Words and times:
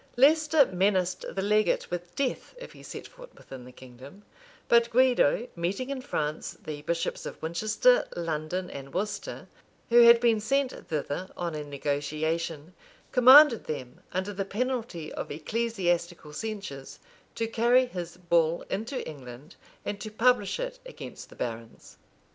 [*] 0.13 0.17
Leicester 0.17 0.65
menaced 0.65 1.23
the 1.29 1.43
legate 1.43 1.91
with 1.91 2.15
death 2.15 2.55
if 2.57 2.71
he 2.71 2.81
set 2.81 3.05
foot 3.05 3.31
within 3.37 3.63
the 3.65 3.71
kingdom; 3.71 4.23
but 4.67 4.89
Guido, 4.89 5.47
meeting 5.55 5.91
in 5.91 6.01
France 6.01 6.57
the 6.63 6.81
bishops 6.81 7.23
of 7.27 7.39
Winchester, 7.39 8.07
London, 8.15 8.67
and 8.71 8.95
Worcester, 8.95 9.47
who 9.89 10.01
had 10.01 10.19
been 10.19 10.39
sent 10.39 10.71
thither 10.87 11.29
on 11.37 11.53
a 11.53 11.63
negotiation, 11.63 12.73
commanded 13.11 13.65
them, 13.65 13.99
under 14.11 14.33
the 14.33 14.43
penalty 14.43 15.13
of 15.13 15.29
ecclesiastical 15.29 16.33
censures, 16.33 16.97
to 17.35 17.45
carry 17.45 17.85
his 17.85 18.17
bull 18.17 18.65
into 18.71 19.07
England, 19.07 19.55
and 19.85 20.01
to 20.01 20.09
publish 20.09 20.59
it 20.59 20.79
against 20.83 21.29
the 21.29 21.35
barons. 21.35 21.97